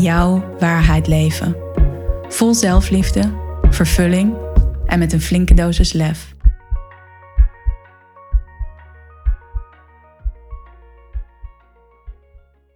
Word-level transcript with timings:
jouw 0.00 0.56
waarheid 0.58 1.06
leven. 1.06 1.56
Vol 2.28 2.54
zelfliefde, 2.54 3.32
vervulling 3.70 4.34
en 4.86 4.98
met 4.98 5.12
een 5.12 5.20
flinke 5.20 5.54
dosis 5.54 5.92
lef. 5.92 6.34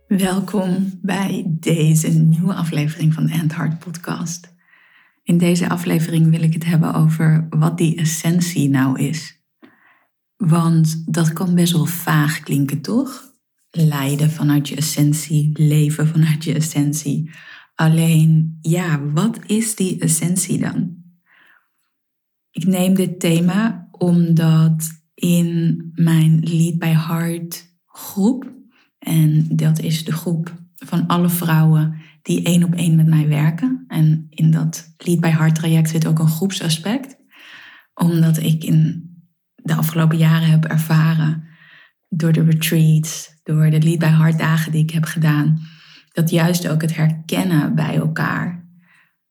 Welkom 0.06 0.98
bij 1.02 1.44
deze 1.46 2.08
nieuwe 2.08 2.54
aflevering 2.54 3.14
van 3.14 3.26
de 3.26 3.32
End 3.32 3.78
Podcast. 3.78 4.54
In 5.22 5.38
deze 5.38 5.68
aflevering 5.68 6.30
wil 6.30 6.42
ik 6.42 6.52
het 6.52 6.64
hebben 6.64 6.94
over 6.94 7.46
wat 7.50 7.78
die 7.78 7.96
essentie 7.96 8.68
nou 8.68 8.98
is. 8.98 9.40
Want 10.36 11.02
dat 11.06 11.32
kan 11.32 11.54
best 11.54 11.72
wel 11.72 11.86
vaag 11.86 12.40
klinken, 12.40 12.80
toch? 12.80 13.29
Leiden 13.70 14.30
vanuit 14.30 14.68
je 14.68 14.76
essentie, 14.76 15.50
leven 15.52 16.08
vanuit 16.08 16.44
je 16.44 16.54
essentie. 16.54 17.30
Alleen, 17.74 18.58
ja, 18.60 19.02
wat 19.02 19.38
is 19.46 19.74
die 19.74 20.00
essentie 20.00 20.58
dan? 20.58 20.98
Ik 22.50 22.66
neem 22.66 22.94
dit 22.94 23.20
thema 23.20 23.88
omdat 23.90 25.02
in 25.14 25.90
mijn 25.94 26.40
Lead 26.42 26.78
by 26.78 26.86
Heart 26.86 27.74
groep, 27.86 28.52
en 28.98 29.56
dat 29.56 29.78
is 29.78 30.04
de 30.04 30.12
groep 30.12 30.54
van 30.74 31.06
alle 31.06 31.28
vrouwen 31.28 31.94
die 32.22 32.42
één 32.42 32.64
op 32.64 32.74
één 32.74 32.96
met 32.96 33.06
mij 33.06 33.28
werken. 33.28 33.84
En 33.88 34.26
in 34.30 34.50
dat 34.50 34.94
Lead 34.96 35.20
by 35.20 35.28
Heart 35.28 35.54
traject 35.54 35.90
zit 35.90 36.06
ook 36.06 36.18
een 36.18 36.28
groepsaspect, 36.28 37.16
omdat 37.94 38.38
ik 38.38 38.64
in 38.64 39.08
de 39.54 39.74
afgelopen 39.74 40.18
jaren 40.18 40.50
heb 40.50 40.64
ervaren 40.64 41.44
door 42.08 42.32
de 42.32 42.42
retreats, 42.42 43.39
door 43.54 43.70
de 43.70 43.82
Lead 43.82 43.98
by 43.98 44.06
Heart 44.06 44.38
dagen 44.38 44.72
die 44.72 44.82
ik 44.82 44.90
heb 44.90 45.04
gedaan, 45.04 45.60
dat 46.12 46.30
juist 46.30 46.68
ook 46.68 46.82
het 46.82 46.96
herkennen 46.96 47.74
bij 47.74 47.96
elkaar 47.96 48.64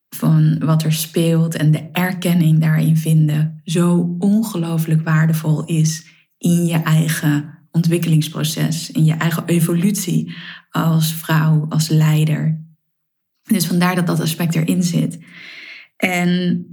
van 0.09 0.59
wat 0.59 0.83
er 0.83 0.93
speelt 0.93 1.55
en 1.55 1.71
de 1.71 1.89
erkenning 1.91 2.61
daarin 2.61 2.97
vinden 2.97 3.61
zo 3.63 4.15
ongelooflijk 4.19 5.03
waardevol 5.03 5.65
is 5.65 6.07
in 6.37 6.65
je 6.65 6.77
eigen 6.77 7.57
ontwikkelingsproces, 7.71 8.91
in 8.91 9.05
je 9.05 9.13
eigen 9.13 9.45
evolutie 9.45 10.35
als 10.69 11.13
vrouw, 11.13 11.65
als 11.69 11.87
leider. 11.87 12.63
Dus 13.43 13.65
vandaar 13.65 13.95
dat 13.95 14.07
dat 14.07 14.19
aspect 14.19 14.55
erin 14.55 14.83
zit. 14.83 15.19
En 15.97 16.65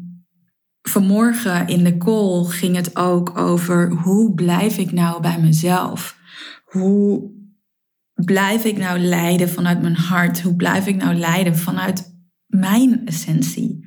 vanmorgen 0.83 1.67
in 1.67 1.85
de 1.85 1.97
call 1.97 2.45
ging 2.45 2.77
het 2.77 2.97
ook 2.97 3.39
over 3.39 3.91
hoe 3.91 4.35
blijf 4.35 4.79
ik 4.79 4.93
nou 4.93 5.21
bij 5.21 5.41
mezelf? 5.41 6.19
Hoe 6.65 7.36
blijf 8.25 8.65
ik 8.65 8.79
nou 8.79 8.99
leiden 8.99 9.49
vanuit 9.49 9.83
mijn 9.83 9.97
hart? 9.97 10.41
Hoe 10.41 10.57
blijf 10.57 10.87
ik 10.87 10.97
nou 10.97 11.15
leiden 11.15 11.57
vanuit 11.57 12.15
mijn 12.47 13.07
essentie? 13.07 13.85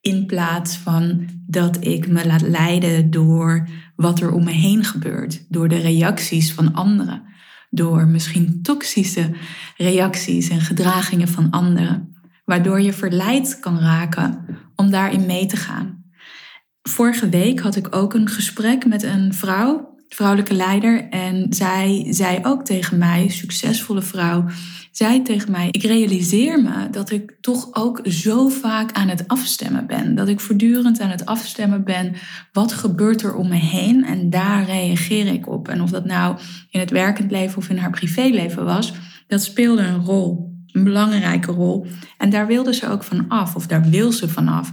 In 0.00 0.26
plaats 0.26 0.76
van 0.76 1.28
dat 1.46 1.84
ik 1.84 2.08
me 2.08 2.26
laat 2.26 2.40
leiden 2.40 3.10
door 3.10 3.68
wat 3.96 4.20
er 4.20 4.32
om 4.32 4.44
me 4.44 4.50
heen 4.50 4.84
gebeurt, 4.84 5.44
door 5.48 5.68
de 5.68 5.78
reacties 5.78 6.52
van 6.52 6.74
anderen, 6.74 7.22
door 7.70 8.06
misschien 8.06 8.62
toxische 8.62 9.30
reacties 9.76 10.48
en 10.48 10.60
gedragingen 10.60 11.28
van 11.28 11.50
anderen, 11.50 12.16
waardoor 12.44 12.80
je 12.80 12.92
verleid 12.92 13.58
kan 13.60 13.78
raken 13.78 14.44
om 14.76 14.90
daarin 14.90 15.26
mee 15.26 15.46
te 15.46 15.56
gaan. 15.56 16.04
Vorige 16.82 17.28
week 17.28 17.60
had 17.60 17.76
ik 17.76 17.96
ook 17.96 18.14
een 18.14 18.28
gesprek 18.28 18.86
met 18.86 19.02
een 19.02 19.34
vrouw, 19.34 19.91
vrouwelijke 20.14 20.54
leider. 20.54 21.08
En 21.08 21.46
zij 21.50 22.06
zei 22.10 22.38
ook 22.42 22.64
tegen 22.64 22.98
mij, 22.98 23.28
succesvolle 23.28 24.02
vrouw, 24.02 24.44
zei 24.90 25.22
tegen 25.22 25.50
mij: 25.50 25.68
Ik 25.70 25.82
realiseer 25.82 26.62
me 26.62 26.90
dat 26.90 27.10
ik 27.10 27.36
toch 27.40 27.68
ook 27.72 28.00
zo 28.04 28.48
vaak 28.48 28.92
aan 28.92 29.08
het 29.08 29.28
afstemmen 29.28 29.86
ben. 29.86 30.14
Dat 30.14 30.28
ik 30.28 30.40
voortdurend 30.40 31.00
aan 31.00 31.10
het 31.10 31.26
afstemmen 31.26 31.84
ben. 31.84 32.14
Wat 32.52 32.72
gebeurt 32.72 33.22
er 33.22 33.34
om 33.34 33.48
me 33.48 33.56
heen? 33.56 34.04
En 34.04 34.30
daar 34.30 34.64
reageer 34.64 35.26
ik 35.26 35.48
op. 35.48 35.68
En 35.68 35.82
of 35.82 35.90
dat 35.90 36.04
nou 36.04 36.38
in 36.70 36.80
het 36.80 36.90
werkend 36.90 37.30
leven 37.30 37.58
of 37.58 37.68
in 37.68 37.78
haar 37.78 37.90
privéleven 37.90 38.64
was, 38.64 38.92
dat 39.26 39.42
speelde 39.42 39.82
een 39.82 40.04
rol. 40.04 40.50
Een 40.72 40.84
belangrijke 40.84 41.52
rol. 41.52 41.86
En 42.18 42.30
daar 42.30 42.46
wilde 42.46 42.74
ze 42.74 42.88
ook 42.88 43.04
van 43.04 43.28
af, 43.28 43.56
of 43.56 43.66
daar 43.66 43.82
wil 43.82 44.12
ze 44.12 44.28
vanaf. 44.28 44.72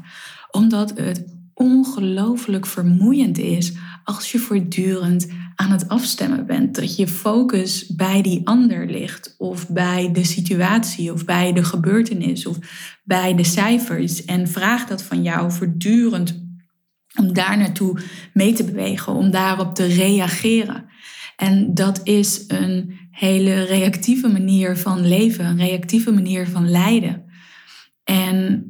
Omdat 0.51 0.93
het 0.95 1.38
ongelooflijk 1.59 2.65
vermoeiend 2.65 3.37
is 3.37 3.73
als 4.03 4.31
je 4.31 4.39
voortdurend 4.39 5.27
aan 5.55 5.71
het 5.71 5.87
afstemmen 5.87 6.45
bent. 6.45 6.75
Dat 6.75 6.95
je 6.95 7.07
focus 7.07 7.85
bij 7.95 8.21
die 8.21 8.41
ander 8.43 8.85
ligt, 8.85 9.35
of 9.37 9.69
bij 9.69 10.11
de 10.11 10.23
situatie, 10.23 11.13
of 11.13 11.25
bij 11.25 11.53
de 11.53 11.63
gebeurtenis, 11.63 12.45
of 12.45 12.57
bij 13.03 13.35
de 13.35 13.43
cijfers. 13.43 14.25
En 14.25 14.47
vraag 14.47 14.87
dat 14.87 15.03
van 15.03 15.23
jou 15.23 15.51
voortdurend 15.51 16.47
om 17.19 17.33
daar 17.33 17.57
naartoe 17.57 17.99
mee 18.33 18.53
te 18.53 18.63
bewegen, 18.63 19.13
om 19.13 19.31
daarop 19.31 19.75
te 19.75 19.85
reageren. 19.85 20.85
En 21.35 21.73
dat 21.73 22.01
is 22.03 22.43
een 22.47 22.97
hele 23.11 23.63
reactieve 23.63 24.27
manier 24.27 24.77
van 24.77 25.07
leven, 25.07 25.45
een 25.45 25.57
reactieve 25.57 26.11
manier 26.11 26.47
van 26.47 26.69
lijden. 26.69 27.23
En 28.03 28.63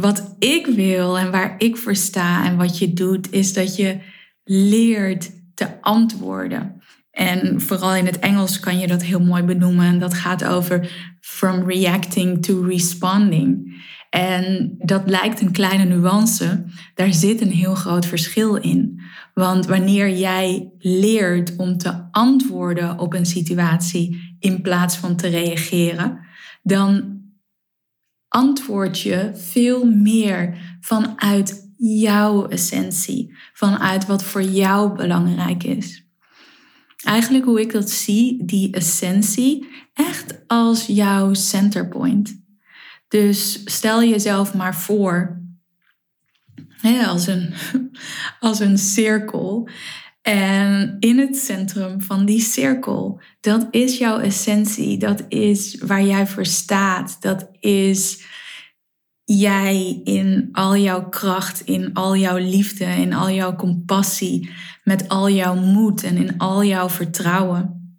wat 0.00 0.34
ik 0.38 0.66
wil 0.66 1.18
en 1.18 1.30
waar 1.30 1.54
ik 1.58 1.76
voor 1.76 1.96
sta 1.96 2.44
en 2.44 2.56
wat 2.56 2.78
je 2.78 2.92
doet, 2.92 3.32
is 3.32 3.52
dat 3.52 3.76
je 3.76 3.98
leert 4.44 5.30
te 5.54 5.80
antwoorden. 5.80 6.82
En 7.10 7.60
vooral 7.60 7.94
in 7.94 8.06
het 8.06 8.18
Engels 8.18 8.60
kan 8.60 8.78
je 8.78 8.86
dat 8.86 9.02
heel 9.02 9.20
mooi 9.20 9.42
benoemen. 9.42 9.86
En 9.86 9.98
dat 9.98 10.14
gaat 10.14 10.44
over 10.44 10.90
from 11.20 11.68
reacting 11.68 12.42
to 12.42 12.62
responding. 12.62 13.80
En 14.10 14.74
dat 14.78 15.02
lijkt 15.06 15.40
een 15.40 15.52
kleine 15.52 15.84
nuance. 15.84 16.64
Daar 16.94 17.12
zit 17.12 17.40
een 17.40 17.50
heel 17.50 17.74
groot 17.74 18.06
verschil 18.06 18.54
in. 18.54 19.00
Want 19.34 19.66
wanneer 19.66 20.10
jij 20.10 20.72
leert 20.78 21.56
om 21.56 21.78
te 21.78 22.08
antwoorden 22.10 22.98
op 22.98 23.14
een 23.14 23.26
situatie 23.26 24.36
in 24.38 24.62
plaats 24.62 24.96
van 24.96 25.16
te 25.16 25.28
reageren, 25.28 26.18
dan 26.62 27.20
antwoord 28.32 29.00
je 29.00 29.30
veel 29.34 29.84
meer 29.84 30.58
vanuit 30.80 31.70
jouw 31.76 32.48
essentie, 32.48 33.36
vanuit 33.52 34.06
wat 34.06 34.24
voor 34.24 34.42
jou 34.42 34.96
belangrijk 34.96 35.64
is. 35.64 36.06
Eigenlijk 37.04 37.44
hoe 37.44 37.60
ik 37.60 37.72
dat 37.72 37.90
zie, 37.90 38.44
die 38.44 38.72
essentie, 38.72 39.68
echt 39.94 40.38
als 40.46 40.86
jouw 40.86 41.34
centerpoint. 41.34 42.40
Dus 43.08 43.60
stel 43.64 44.02
jezelf 44.02 44.54
maar 44.54 44.76
voor 44.76 45.40
als, 47.06 47.26
een, 47.26 47.54
als 48.40 48.60
een 48.60 48.78
cirkel. 48.78 49.68
En 50.22 50.96
in 51.00 51.18
het 51.18 51.36
centrum 51.36 52.00
van 52.00 52.24
die 52.24 52.40
cirkel, 52.40 53.20
dat 53.40 53.66
is 53.70 53.98
jouw 53.98 54.18
essentie, 54.18 54.98
dat 54.98 55.24
is 55.28 55.78
waar 55.80 56.02
jij 56.02 56.26
voor 56.26 56.46
staat, 56.46 57.16
dat 57.20 57.48
is 57.60 58.24
jij 59.24 60.00
in 60.04 60.48
al 60.52 60.76
jouw 60.76 61.08
kracht, 61.08 61.60
in 61.60 61.94
al 61.94 62.16
jouw 62.16 62.36
liefde, 62.36 62.84
in 62.84 63.12
al 63.12 63.30
jouw 63.30 63.56
compassie, 63.56 64.50
met 64.84 65.08
al 65.08 65.28
jouw 65.28 65.54
moed 65.54 66.02
en 66.02 66.16
in 66.16 66.38
al 66.38 66.64
jouw 66.64 66.88
vertrouwen. 66.88 67.96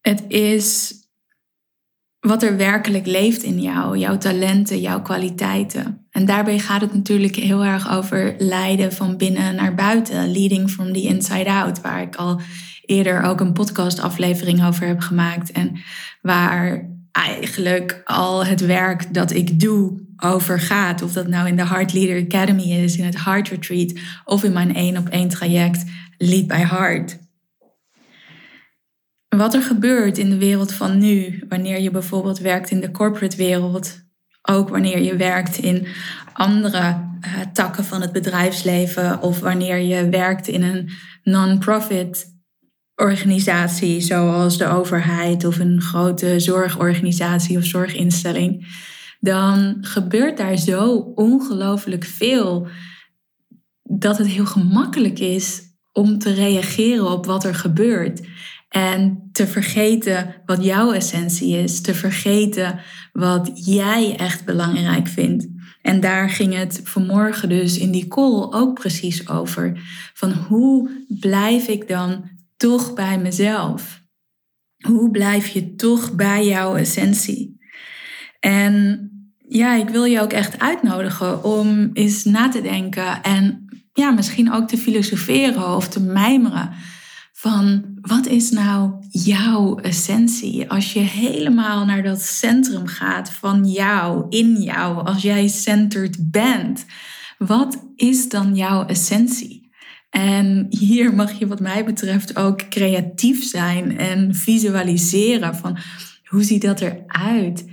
Het 0.00 0.24
is 0.28 0.94
wat 2.20 2.42
er 2.42 2.56
werkelijk 2.56 3.06
leeft 3.06 3.42
in 3.42 3.60
jou, 3.60 3.98
jouw 3.98 4.18
talenten, 4.18 4.80
jouw 4.80 5.02
kwaliteiten. 5.02 6.03
En 6.14 6.24
daarbij 6.24 6.58
gaat 6.58 6.80
het 6.80 6.94
natuurlijk 6.94 7.36
heel 7.36 7.64
erg 7.64 7.90
over 7.90 8.34
leiden 8.38 8.92
van 8.92 9.16
binnen 9.16 9.54
naar 9.54 9.74
buiten, 9.74 10.32
leading 10.32 10.70
from 10.70 10.92
the 10.92 11.02
inside 11.02 11.50
out, 11.50 11.80
waar 11.80 12.02
ik 12.02 12.16
al 12.16 12.40
eerder 12.84 13.22
ook 13.22 13.40
een 13.40 13.52
podcastaflevering 13.52 14.64
over 14.66 14.86
heb 14.86 15.00
gemaakt 15.00 15.52
en 15.52 15.76
waar 16.22 16.90
eigenlijk 17.12 18.02
al 18.04 18.46
het 18.46 18.60
werk 18.60 19.14
dat 19.14 19.30
ik 19.32 19.60
doe 19.60 20.00
over 20.16 20.60
gaat. 20.60 21.02
Of 21.02 21.12
dat 21.12 21.26
nou 21.26 21.48
in 21.48 21.56
de 21.56 21.66
Heart 21.66 21.92
Leader 21.92 22.24
Academy 22.24 22.62
is, 22.62 22.96
in 22.96 23.04
het 23.04 23.24
Heart 23.24 23.48
Retreat 23.48 23.92
of 24.24 24.44
in 24.44 24.52
mijn 24.52 24.74
één 24.74 24.96
op 24.96 25.08
één 25.08 25.28
traject 25.28 25.84
Lead 26.18 26.46
by 26.46 26.54
Heart. 26.54 27.18
wat 29.28 29.54
er 29.54 29.62
gebeurt 29.62 30.18
in 30.18 30.30
de 30.30 30.38
wereld 30.38 30.72
van 30.72 30.98
nu, 30.98 31.44
wanneer 31.48 31.80
je 31.80 31.90
bijvoorbeeld 31.90 32.38
werkt 32.38 32.70
in 32.70 32.80
de 32.80 32.90
corporate 32.90 33.36
wereld, 33.36 34.03
ook 34.48 34.68
wanneer 34.68 35.02
je 35.02 35.16
werkt 35.16 35.56
in 35.56 35.86
andere 36.32 36.78
uh, 36.78 37.40
takken 37.52 37.84
van 37.84 38.00
het 38.00 38.12
bedrijfsleven 38.12 39.22
of 39.22 39.40
wanneer 39.40 39.78
je 39.78 40.08
werkt 40.08 40.48
in 40.48 40.62
een 40.62 40.90
non-profit 41.22 42.32
organisatie 42.94 44.00
zoals 44.00 44.58
de 44.58 44.66
overheid 44.66 45.44
of 45.44 45.58
een 45.58 45.80
grote 45.80 46.40
zorgorganisatie 46.40 47.58
of 47.58 47.64
zorginstelling, 47.64 48.66
dan 49.20 49.76
gebeurt 49.80 50.36
daar 50.36 50.56
zo 50.56 50.96
ongelooflijk 51.14 52.04
veel 52.04 52.68
dat 53.82 54.18
het 54.18 54.26
heel 54.26 54.46
gemakkelijk 54.46 55.18
is 55.18 55.62
om 55.92 56.18
te 56.18 56.32
reageren 56.32 57.10
op 57.10 57.26
wat 57.26 57.44
er 57.44 57.54
gebeurt. 57.54 58.20
En 58.68 59.28
te 59.32 59.46
vergeten 59.46 60.42
wat 60.46 60.64
jouw 60.64 60.92
essentie 60.92 61.56
is, 61.56 61.80
te 61.80 61.94
vergeten 61.94 62.80
wat 63.14 63.50
jij 63.54 64.16
echt 64.16 64.44
belangrijk 64.44 65.08
vindt. 65.08 65.46
En 65.82 66.00
daar 66.00 66.30
ging 66.30 66.54
het 66.54 66.80
vanmorgen 66.84 67.48
dus 67.48 67.78
in 67.78 67.90
die 67.90 68.08
call 68.08 68.46
ook 68.50 68.74
precies 68.74 69.28
over. 69.28 69.80
Van 70.14 70.32
hoe 70.32 70.90
blijf 71.08 71.68
ik 71.68 71.88
dan 71.88 72.30
toch 72.56 72.94
bij 72.94 73.18
mezelf? 73.18 74.02
Hoe 74.86 75.10
blijf 75.10 75.46
je 75.46 75.74
toch 75.74 76.12
bij 76.12 76.46
jouw 76.46 76.76
essentie? 76.76 77.60
En 78.40 79.08
ja, 79.48 79.74
ik 79.74 79.88
wil 79.88 80.04
je 80.04 80.20
ook 80.20 80.32
echt 80.32 80.58
uitnodigen 80.58 81.44
om 81.44 81.90
eens 81.92 82.24
na 82.24 82.48
te 82.48 82.62
denken 82.62 83.22
en 83.22 83.64
ja, 83.92 84.10
misschien 84.10 84.52
ook 84.52 84.68
te 84.68 84.76
filosoferen 84.76 85.76
of 85.76 85.88
te 85.88 86.00
mijmeren 86.00 86.70
van 87.32 87.93
wat 88.04 88.26
is 88.26 88.50
nou 88.50 88.92
jouw 89.10 89.76
essentie? 89.78 90.70
Als 90.70 90.92
je 90.92 91.00
helemaal 91.00 91.84
naar 91.84 92.02
dat 92.02 92.20
centrum 92.20 92.86
gaat 92.86 93.30
van 93.30 93.64
jou, 93.64 94.26
in 94.28 94.62
jou, 94.62 95.06
als 95.06 95.22
jij 95.22 95.48
centered 95.48 96.30
bent, 96.30 96.84
wat 97.38 97.84
is 97.96 98.28
dan 98.28 98.54
jouw 98.54 98.86
essentie? 98.86 99.70
En 100.10 100.66
hier 100.68 101.14
mag 101.14 101.32
je 101.32 101.46
wat 101.46 101.60
mij 101.60 101.84
betreft 101.84 102.36
ook 102.36 102.68
creatief 102.68 103.44
zijn 103.44 103.98
en 103.98 104.34
visualiseren 104.34 105.56
van 105.56 105.78
hoe 106.24 106.42
ziet 106.42 106.62
dat 106.62 106.80
eruit? 106.80 107.64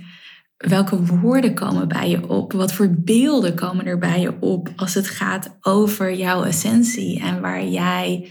Welke 0.56 1.04
woorden 1.04 1.54
komen 1.54 1.88
bij 1.88 2.08
je 2.08 2.28
op? 2.28 2.52
Wat 2.52 2.72
voor 2.72 2.94
beelden 2.98 3.54
komen 3.54 3.86
er 3.86 3.98
bij 3.98 4.20
je 4.20 4.40
op 4.40 4.72
als 4.76 4.94
het 4.94 5.06
gaat 5.06 5.56
over 5.60 6.14
jouw 6.14 6.44
essentie 6.44 7.20
en 7.20 7.40
waar 7.40 7.66
jij 7.66 8.30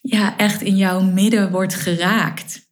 ja, 0.00 0.36
echt 0.36 0.62
in 0.62 0.76
jouw 0.76 1.00
midden 1.00 1.50
wordt 1.50 1.74
geraakt? 1.74 2.68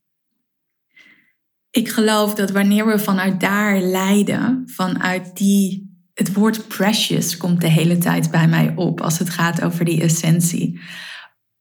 Ik 1.71 1.89
geloof 1.89 2.35
dat 2.35 2.51
wanneer 2.51 2.87
we 2.87 2.99
vanuit 2.99 3.41
daar 3.41 3.81
leiden, 3.81 4.63
vanuit 4.67 5.37
die 5.37 5.89
het 6.15 6.33
woord 6.33 6.69
precious 6.69 7.37
komt 7.37 7.61
de 7.61 7.69
hele 7.69 7.99
tijd 7.99 8.31
bij 8.31 8.49
mij 8.49 8.73
op 8.77 9.01
als 9.01 9.19
het 9.19 9.31
gaat 9.31 9.63
over 9.63 9.85
die 9.85 10.03
essentie. 10.03 10.81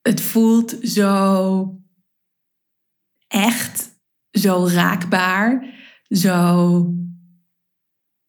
Het 0.01 0.21
voelt 0.21 0.77
zo 0.81 1.81
echt, 3.27 3.89
zo 4.31 4.67
raakbaar, 4.67 5.73
zo 6.09 6.93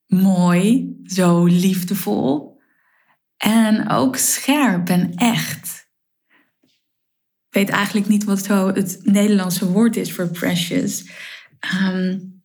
mooi, 0.06 0.96
zo 1.04 1.44
liefdevol 1.44 2.60
en 3.36 3.88
ook 3.90 4.16
scherp 4.16 4.88
en 4.88 5.14
echt. 5.14 5.77
Weet 7.50 7.68
eigenlijk 7.68 8.08
niet 8.08 8.24
wat 8.24 8.44
zo 8.44 8.68
het 8.68 9.00
Nederlandse 9.02 9.70
woord 9.70 9.96
is 9.96 10.12
voor 10.12 10.28
precious. 10.28 11.10
Um, 11.82 12.42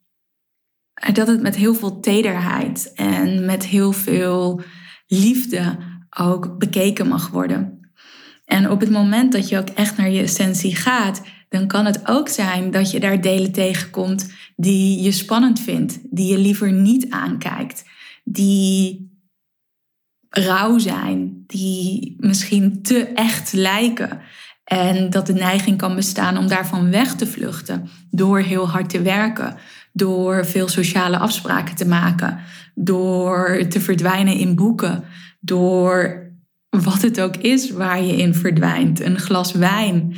dat 1.13 1.27
het 1.27 1.41
met 1.41 1.55
heel 1.55 1.75
veel 1.75 1.99
tederheid 1.99 2.91
en 2.95 3.45
met 3.45 3.65
heel 3.65 3.91
veel 3.91 4.61
liefde 5.07 5.77
ook 6.09 6.57
bekeken 6.57 7.07
mag 7.07 7.29
worden. 7.29 7.91
En 8.45 8.69
op 8.69 8.79
het 8.79 8.89
moment 8.89 9.31
dat 9.31 9.49
je 9.49 9.57
ook 9.57 9.69
echt 9.69 9.97
naar 9.97 10.09
je 10.09 10.21
essentie 10.21 10.75
gaat, 10.75 11.21
dan 11.49 11.67
kan 11.67 11.85
het 11.85 12.07
ook 12.07 12.29
zijn 12.29 12.71
dat 12.71 12.91
je 12.91 12.99
daar 12.99 13.21
delen 13.21 13.51
tegenkomt 13.51 14.33
die 14.55 15.01
je 15.01 15.11
spannend 15.11 15.59
vindt, 15.59 15.99
die 16.15 16.31
je 16.31 16.37
liever 16.37 16.71
niet 16.71 17.09
aankijkt, 17.09 17.83
die 18.23 19.11
rauw 20.29 20.77
zijn, 20.77 21.43
die 21.47 22.15
misschien 22.19 22.81
te 22.81 23.07
echt 23.07 23.53
lijken. 23.53 24.21
En 24.63 25.09
dat 25.09 25.25
de 25.25 25.33
neiging 25.33 25.77
kan 25.77 25.95
bestaan 25.95 26.37
om 26.37 26.47
daarvan 26.47 26.91
weg 26.91 27.15
te 27.15 27.27
vluchten 27.27 27.89
door 28.09 28.39
heel 28.39 28.69
hard 28.69 28.89
te 28.89 29.01
werken, 29.01 29.55
door 29.91 30.45
veel 30.45 30.67
sociale 30.67 31.17
afspraken 31.17 31.75
te 31.75 31.87
maken, 31.87 32.39
door 32.75 33.65
te 33.69 33.81
verdwijnen 33.81 34.37
in 34.37 34.55
boeken, 34.55 35.03
door 35.39 36.21
wat 36.69 37.01
het 37.01 37.21
ook 37.21 37.35
is 37.35 37.71
waar 37.71 38.03
je 38.03 38.15
in 38.15 38.35
verdwijnt. 38.35 38.99
Een 38.99 39.19
glas 39.19 39.51
wijn, 39.51 40.15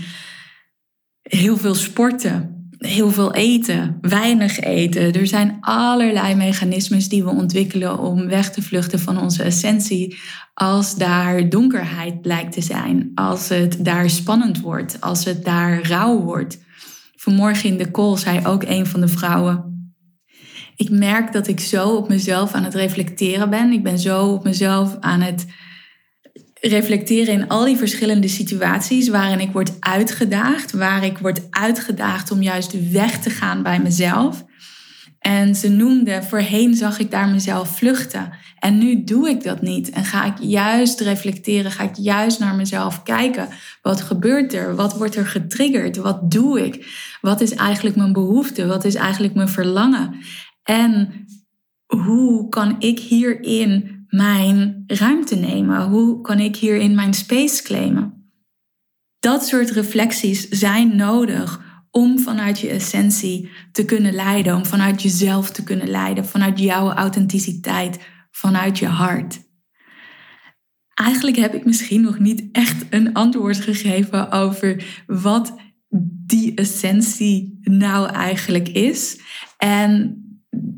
heel 1.22 1.58
veel 1.58 1.76
sporten, 1.76 2.55
heel 2.86 3.12
veel 3.12 3.34
eten, 3.34 3.98
weinig 4.02 4.60
eten. 4.60 5.14
Er 5.14 5.28
zijn 5.28 5.58
allerlei 5.62 6.36
mechanismes 6.36 7.10
die 7.10 7.24
we 7.24 7.30
ontwikkelen 7.30 8.00
om 8.00 8.28
weg 8.28 8.52
te 8.52 8.62
vluchten 8.62 9.00
van 9.00 9.20
onze 9.20 9.44
essentie 9.44 10.18
als 10.54 10.96
daar 10.96 11.50
donkerheid 11.50 12.16
lijkt 12.22 12.52
te 12.52 12.62
zijn, 12.62 13.12
als 13.16 13.50
het 13.50 13.78
daar 13.80 14.10
spannend 14.10 14.62
wordt, 14.62 15.02
als 15.02 15.26
het 15.26 15.46
daar 15.46 15.88
rauw 15.88 16.22
wordt. 16.22 16.64
Vanmorgen 17.16 17.70
in 17.70 17.78
de 17.78 17.92
call 17.92 18.18
zei 18.18 18.46
ook 18.46 18.64
een 18.64 18.86
van 18.86 19.02
de 19.02 19.08
vrouwen. 19.08 19.74
Ik 20.76 20.90
merk 20.90 21.34
dat 21.34 21.48
ik 21.48 21.60
zo 21.60 21.90
op 21.96 22.10
mezelf 22.10 22.54
aan 22.54 22.64
het 22.64 22.76
reflecteren 22.76 23.50
ben. 23.50 23.72
Ik 23.72 23.84
ben 23.84 24.00
zo 24.00 24.28
op 24.28 24.44
mezelf 24.44 24.98
aan 25.00 25.22
het 25.22 25.46
reflecteren 26.68 27.34
in 27.34 27.48
al 27.48 27.66
die 27.66 27.78
verschillende 27.78 28.28
situaties 28.28 29.08
waarin 29.08 29.40
ik 29.40 29.52
word 29.52 29.72
uitgedaagd, 29.80 30.72
waar 30.72 31.04
ik 31.04 31.18
word 31.18 31.42
uitgedaagd 31.50 32.32
om 32.32 32.42
juist 32.42 32.92
weg 32.92 33.20
te 33.20 33.30
gaan 33.30 33.64
bij 33.64 33.80
mezelf. 33.80 34.46
En 35.20 35.56
ze 35.56 35.70
noemde, 35.70 36.24
voorheen 36.24 36.76
zag 36.76 37.00
ik 37.00 37.12
daar 37.12 37.30
mezelf 37.30 37.78
vluchten. 37.78 38.32
En 38.60 38.78
nu 38.78 39.04
doe 39.04 39.30
ik 39.30 39.44
dat 39.44 39.62
niet. 39.62 39.90
En 39.90 40.04
ga 40.04 40.26
ik 40.26 40.38
juist 40.40 41.00
reflecteren, 41.00 41.72
ga 41.72 41.84
ik 41.84 41.96
juist 41.96 42.40
naar 42.40 42.56
mezelf 42.56 43.04
kijken. 43.04 43.48
Wat 43.82 44.02
gebeurt 44.02 44.54
er? 44.54 44.76
Wat 44.76 44.98
wordt 44.98 45.16
er 45.16 45.28
getriggerd? 45.28 45.98
Wat 45.98 46.32
doe 46.32 46.66
ik? 46.66 46.88
Wat 47.22 47.42
is 47.42 47.52
eigenlijk 47.52 47.96
mijn 47.96 48.14
behoefte? 48.14 48.66
Wat 48.66 48.86
is 48.86 48.96
eigenlijk 48.96 49.34
mijn 49.34 49.50
verlangen? 49.50 50.16
En 50.64 51.26
hoe 51.86 52.50
kan 52.50 52.76
ik 52.80 53.00
hierin 53.00 53.95
mijn 54.08 54.84
ruimte 54.88 55.36
nemen? 55.36 55.88
Hoe 55.88 56.22
kan 56.22 56.40
ik 56.40 56.56
hierin 56.56 56.96
mijn 56.96 57.14
space 57.14 57.64
claimen? 57.64 58.30
Dat 59.20 59.46
soort 59.46 59.70
reflecties 59.70 60.50
zijn 60.50 60.96
nodig 60.96 61.64
om 61.92 62.20
vanuit 62.20 62.60
je 62.60 62.70
essentie 62.70 63.50
te 63.72 63.86
kunnen 63.86 64.14
leiden, 64.14 64.56
om 64.56 64.66
vanuit 64.66 65.02
jezelf 65.02 65.52
te 65.52 65.64
kunnen 65.64 65.90
leiden, 65.90 66.26
vanuit 66.26 66.60
jouw 66.60 66.92
authenticiteit, 66.92 68.00
vanuit 68.32 68.80
je 68.80 68.88
hart. 68.88 69.44
Eigenlijk 70.94 71.38
heb 71.38 71.54
ik 71.54 71.66
misschien 71.66 72.02
nog 72.02 72.20
niet 72.20 72.50
echt 72.52 72.86
een 72.90 73.14
antwoord 73.14 73.60
gegeven 73.60 74.32
over 74.32 75.04
wat 75.08 75.56
die 76.26 76.56
essentie 76.56 77.60
nou 77.62 78.10
eigenlijk 78.10 78.68
is. 78.68 79.20
En 79.58 80.20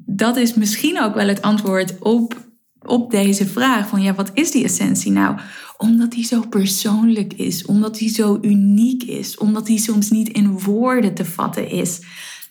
dat 0.06 0.38
is 0.38 0.54
misschien 0.54 1.02
ook 1.02 1.14
wel 1.14 1.28
het 1.28 1.42
antwoord 1.42 2.00
op, 2.00 2.47
op 2.88 3.12
deze 3.12 3.46
vraag 3.46 3.88
van 3.88 4.02
ja, 4.02 4.14
wat 4.14 4.32
is 4.34 4.52
die 4.52 4.64
essentie 4.64 5.12
nou? 5.12 5.40
Omdat 5.78 6.12
die 6.12 6.26
zo 6.26 6.42
persoonlijk 6.50 7.34
is, 7.34 7.66
omdat 7.66 7.98
die 7.98 8.10
zo 8.10 8.38
uniek 8.42 9.04
is, 9.04 9.38
omdat 9.38 9.66
die 9.66 9.80
soms 9.80 10.10
niet 10.10 10.30
in 10.30 10.60
woorden 10.60 11.14
te 11.14 11.26
vatten 11.26 11.70
is. 11.70 12.02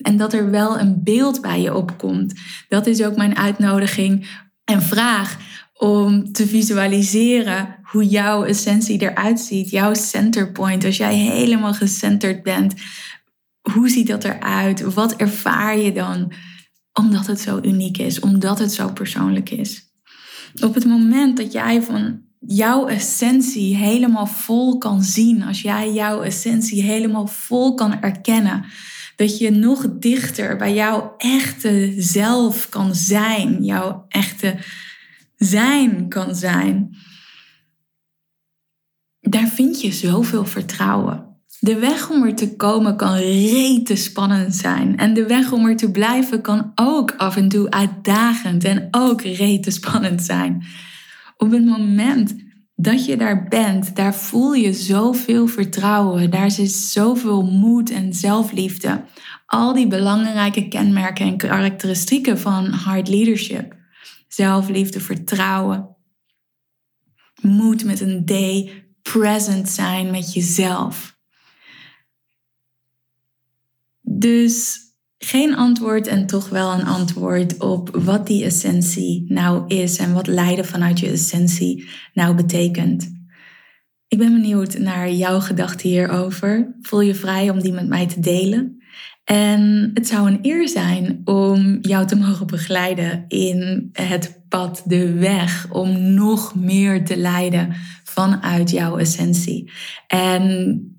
En 0.00 0.16
dat 0.16 0.32
er 0.32 0.50
wel 0.50 0.78
een 0.78 1.02
beeld 1.02 1.40
bij 1.40 1.60
je 1.60 1.74
opkomt. 1.74 2.34
Dat 2.68 2.86
is 2.86 3.02
ook 3.02 3.16
mijn 3.16 3.36
uitnodiging 3.36 4.26
en 4.64 4.82
vraag 4.82 5.38
om 5.78 6.32
te 6.32 6.46
visualiseren 6.46 7.76
hoe 7.82 8.06
jouw 8.06 8.44
essentie 8.44 9.00
eruit 9.00 9.40
ziet, 9.40 9.70
jouw 9.70 9.94
centerpoint. 9.94 10.84
Als 10.84 10.96
jij 10.96 11.14
helemaal 11.14 11.74
gecenterd 11.74 12.42
bent, 12.42 12.74
hoe 13.72 13.88
ziet 13.88 14.06
dat 14.06 14.24
eruit? 14.24 14.94
Wat 14.94 15.16
ervaar 15.16 15.78
je 15.78 15.92
dan? 15.92 16.32
Omdat 16.92 17.26
het 17.26 17.40
zo 17.40 17.58
uniek 17.62 17.98
is, 17.98 18.20
omdat 18.20 18.58
het 18.58 18.72
zo 18.72 18.92
persoonlijk 18.92 19.50
is. 19.50 19.85
Op 20.60 20.74
het 20.74 20.84
moment 20.84 21.36
dat 21.36 21.52
jij 21.52 21.82
van 21.82 22.22
jouw 22.38 22.86
essentie 22.86 23.76
helemaal 23.76 24.26
vol 24.26 24.78
kan 24.78 25.02
zien, 25.02 25.42
als 25.42 25.62
jij 25.62 25.92
jouw 25.92 26.22
essentie 26.22 26.82
helemaal 26.82 27.26
vol 27.26 27.74
kan 27.74 28.00
erkennen, 28.00 28.64
dat 29.16 29.38
je 29.38 29.50
nog 29.50 29.86
dichter 29.98 30.56
bij 30.56 30.74
jouw 30.74 31.14
echte 31.16 31.94
zelf 31.96 32.68
kan 32.68 32.94
zijn, 32.94 33.64
jouw 33.64 34.04
echte 34.08 34.58
zijn 35.36 36.08
kan 36.08 36.34
zijn, 36.34 36.96
daar 39.20 39.48
vind 39.48 39.80
je 39.80 39.92
zoveel 39.92 40.44
vertrouwen. 40.44 41.25
De 41.60 41.78
weg 41.78 42.10
om 42.10 42.24
er 42.24 42.34
te 42.34 42.56
komen 42.56 42.96
kan 42.96 43.14
rete 43.14 43.96
spannend 43.96 44.54
zijn. 44.54 44.96
En 44.96 45.14
de 45.14 45.26
weg 45.26 45.52
om 45.52 45.66
er 45.66 45.76
te 45.76 45.90
blijven 45.90 46.40
kan 46.40 46.72
ook 46.74 47.14
af 47.16 47.36
en 47.36 47.48
toe 47.48 47.70
uitdagend 47.70 48.64
en 48.64 48.88
ook 48.90 49.22
rete 49.22 49.70
spannend 49.70 50.22
zijn. 50.22 50.64
Op 51.36 51.50
het 51.50 51.64
moment 51.64 52.34
dat 52.74 53.04
je 53.04 53.16
daar 53.16 53.48
bent, 53.48 53.96
daar 53.96 54.14
voel 54.14 54.54
je 54.54 54.72
zoveel 54.72 55.46
vertrouwen. 55.46 56.30
Daar 56.30 56.50
zit 56.50 56.72
zoveel 56.72 57.42
moed 57.42 57.90
en 57.90 58.12
zelfliefde. 58.12 59.04
Al 59.46 59.72
die 59.72 59.86
belangrijke 59.86 60.68
kenmerken 60.68 61.26
en 61.26 61.36
karakteristieken 61.36 62.38
van 62.38 62.66
hard 62.66 63.08
leadership. 63.08 63.76
Zelfliefde, 64.28 65.00
vertrouwen. 65.00 65.96
Moed 67.40 67.84
met 67.84 68.00
een 68.00 68.24
D, 68.24 68.32
present 69.02 69.68
zijn 69.68 70.10
met 70.10 70.32
jezelf. 70.32 71.15
Dus 74.08 74.80
geen 75.18 75.56
antwoord 75.56 76.06
en 76.06 76.26
toch 76.26 76.48
wel 76.48 76.72
een 76.72 76.86
antwoord 76.86 77.58
op 77.58 77.96
wat 77.96 78.26
die 78.26 78.44
essentie 78.44 79.24
nou 79.28 79.64
is 79.66 79.98
en 79.98 80.12
wat 80.12 80.26
leiden 80.26 80.64
vanuit 80.64 81.00
je 81.00 81.10
essentie 81.10 81.88
nou 82.12 82.34
betekent. 82.34 83.14
Ik 84.08 84.18
ben 84.18 84.32
benieuwd 84.32 84.78
naar 84.78 85.10
jouw 85.12 85.40
gedachten 85.40 85.88
hierover. 85.88 86.76
Voel 86.80 87.00
je 87.00 87.14
vrij 87.14 87.50
om 87.50 87.60
die 87.60 87.72
met 87.72 87.88
mij 87.88 88.06
te 88.06 88.20
delen. 88.20 88.82
En 89.24 89.90
het 89.94 90.06
zou 90.06 90.30
een 90.30 90.38
eer 90.42 90.68
zijn 90.68 91.20
om 91.24 91.78
jou 91.80 92.06
te 92.06 92.16
mogen 92.16 92.46
begeleiden 92.46 93.24
in 93.28 93.88
het 93.92 94.42
pad, 94.48 94.82
de 94.84 95.12
weg, 95.12 95.66
om 95.70 96.14
nog 96.14 96.54
meer 96.54 97.04
te 97.04 97.16
leiden 97.16 97.74
vanuit 98.04 98.70
jouw 98.70 98.98
essentie. 98.98 99.72
En 100.06 100.95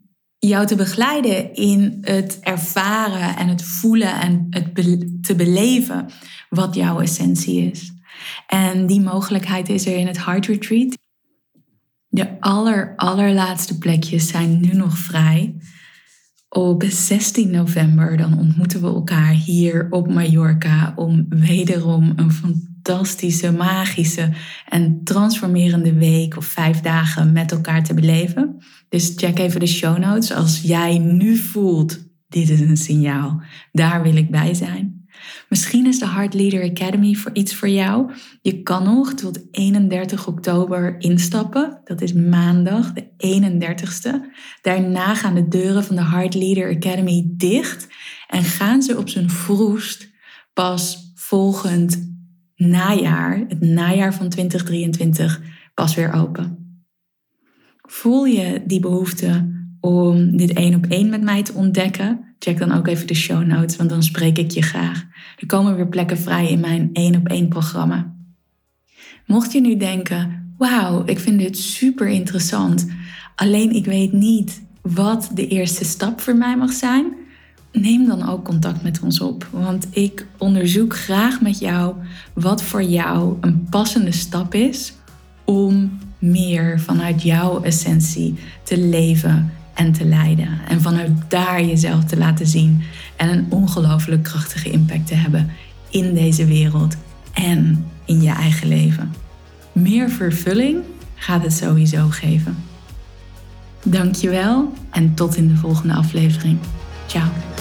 jou 0.48 0.66
te 0.66 0.76
begeleiden 0.76 1.54
in 1.54 1.98
het 2.02 2.40
ervaren 2.42 3.38
en 3.38 3.48
het 3.48 3.64
voelen 3.64 4.22
en 4.22 4.48
het 4.50 4.76
te 5.24 5.36
beleven 5.36 6.10
wat 6.50 6.76
jouw 6.76 7.00
essentie 7.00 7.72
is. 7.72 7.92
En 8.48 8.88
die 8.88 9.02
mogelijkheid 9.02 9.70
is 9.70 9.86
er 9.86 9.98
in 9.98 10.08
het 10.08 10.26
Heart 10.26 10.46
Retreat. 10.46 10.98
De 12.08 12.42
aller, 12.42 12.94
allerlaatste 12.96 13.78
plekjes 13.78 14.28
zijn 14.28 14.60
nu 14.60 14.74
nog 14.74 14.98
vrij. 14.98 15.56
Op 16.50 16.84
16 16.88 17.52
november 17.52 18.18
dan 18.18 18.40
ontmoeten 18.40 18.82
we 18.82 18.88
elkaar 18.88 19.32
hier 19.32 19.88
op 19.90 20.14
Mallorca 20.14 20.94
om 20.96 21.26
wederom 21.30 22.14
een 22.16 22.32
fantastische, 22.88 23.52
magische 23.52 24.34
en 24.70 25.02
transformerende 25.04 25.94
week 25.94 26.38
of 26.38 26.46
vijf 26.46 26.82
dagen 26.82 27.32
met 27.32 27.52
elkaar 27.52 27.84
te 27.84 27.94
beleven. 27.94 28.64
Dus 28.90 29.14
check 29.16 29.40
even 29.40 29.60
de 29.60 29.68
show 29.68 29.98
notes 29.98 30.34
als 30.34 30.62
jij 30.62 30.98
nu 30.98 31.38
voelt, 31.38 32.06
dit 32.30 32.50
is 32.50 32.60
een 32.60 32.78
signaal, 32.78 33.42
daar 33.72 34.04
wil 34.04 34.16
ik 34.16 34.32
bij 34.32 34.54
zijn. 34.54 34.96
Misschien 35.50 35.86
is 35.86 36.00
de 36.00 36.08
Heart 36.08 36.34
Leader 36.34 36.70
Academy 36.70 37.14
voor 37.14 37.32
iets 37.34 37.56
voor 37.56 37.70
jou. 37.70 38.12
Je 38.42 38.62
kan 38.62 38.84
nog 38.84 39.14
tot 39.14 39.40
31 39.52 40.28
oktober 40.28 40.96
instappen. 41.00 41.82
Dat 41.84 42.02
is 42.02 42.14
maandag, 42.14 42.94
de 42.94 43.08
31ste. 43.18 44.12
Daarna 44.62 45.16
gaan 45.16 45.36
de 45.36 45.48
deuren 45.48 45.84
van 45.84 45.96
de 45.96 46.04
Heart 46.04 46.36
Leader 46.36 46.76
Academy 46.76 47.24
dicht 47.28 47.88
en 48.28 48.44
gaan 48.44 48.82
ze 48.82 48.98
op 48.98 49.10
zijn 49.10 49.30
vroegst 49.30 50.10
pas 50.54 51.12
volgend 51.16 52.17
najaar, 52.58 53.44
het 53.48 53.62
najaar 53.62 54.14
van 54.14 54.30
2023, 54.30 55.42
pas 55.74 55.96
weer 55.96 56.14
open. 56.14 56.66
Voel 57.82 58.26
je 58.26 58.64
die 58.66 58.80
behoefte 58.80 59.52
om 59.80 60.38
dit 60.38 60.54
één 60.54 60.76
op 60.76 60.86
één 60.86 61.10
met 61.10 61.22
mij 61.22 61.44
te 61.44 61.54
ontdekken? 61.54 62.36
Check 62.40 62.58
dan 62.58 62.72
ook 62.72 62.88
even 62.88 63.08
de 63.08 63.14
show 63.14 63.46
notes, 63.46 63.76
want 63.76 63.90
dan 63.90 64.04
spreek 64.04 64.38
ik 64.38 64.52
je 64.52 64.62
graag. 64.62 65.06
Er 65.38 65.46
komen 65.46 65.76
weer 65.76 65.88
plekken 65.88 66.18
vrij 66.18 66.50
in 66.50 66.60
mijn 66.60 66.90
één 66.94 67.16
op 67.16 67.28
één 67.28 67.48
programma. 67.48 68.16
Mocht 69.26 69.52
je 69.52 69.62
nu 69.62 69.78
denken, 69.78 70.54
wauw, 70.58 71.04
ik 71.06 71.20
vind 71.20 71.40
dit 71.40 71.58
super 71.58 72.08
interessant, 72.08 72.88
alleen 73.36 73.72
ik 73.72 73.86
weet 73.86 74.12
niet 74.12 74.62
wat 74.82 75.32
de 75.34 75.48
eerste 75.48 75.86
stap 75.86 76.22
voor 76.22 76.36
mij 76.36 76.58
mag 76.58 76.72
zijn, 76.72 77.14
neem 77.82 78.08
dan 78.08 78.30
ook 78.30 78.46
contact 78.46 78.84
met 78.84 79.00
ons 79.00 79.22
op. 79.22 79.48
Want 79.52 79.88
ik 79.90 80.26
onderzoek 80.38 80.96
graag 80.96 81.42
met 81.42 81.60
jou 81.60 81.96
wat 82.34 82.64
voor 82.64 82.84
jou 82.84 83.38
een 83.42 83.68
passende 83.70 84.12
stap 84.12 84.54
is 84.54 84.94
om 85.46 86.00
meer 86.20 86.80
vanuit 86.80 87.22
jouw 87.22 87.64
essentie 87.64 88.36
te 88.64 88.78
leven 88.78 89.52
en 89.74 89.92
te 89.92 90.06
leiden. 90.06 90.50
En 90.68 90.82
vanuit 90.82 91.12
daar 91.28 91.64
jezelf 91.64 92.04
te 92.04 92.18
laten 92.18 92.48
zien 92.48 92.84
en 93.16 93.30
een 93.30 93.46
ongelooflijk 93.50 94.24
krachtige 94.24 94.70
impact 94.70 95.08
te 95.08 95.16
hebben 95.16 95.50
in 95.90 96.14
deze 96.14 96.46
wereld 96.46 96.96
en 97.34 97.86
in 98.06 98.22
je 98.22 98.32
eigen 98.32 98.68
leven. 98.68 99.14
Meer 99.72 100.10
vervulling 100.10 100.78
gaat 101.16 101.44
het 101.44 101.54
sowieso 101.54 102.08
geven. 102.10 102.58
Dankjewel 103.84 104.74
en 104.92 105.14
tot 105.14 105.36
in 105.36 105.48
de 105.48 105.56
volgende 105.56 105.94
aflevering. 105.94 106.58
Ciao. 107.06 107.57